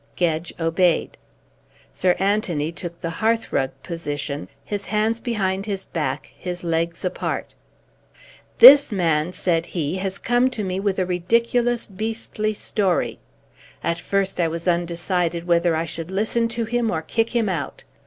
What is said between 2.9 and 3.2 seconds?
the